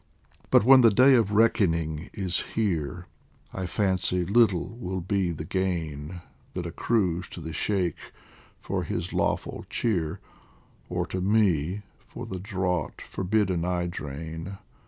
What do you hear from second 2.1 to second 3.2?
is here,